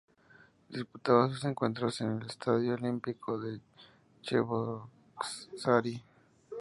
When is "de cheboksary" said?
3.37-6.03